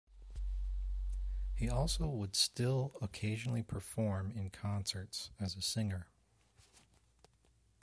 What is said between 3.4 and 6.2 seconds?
perform in concerts as a singer.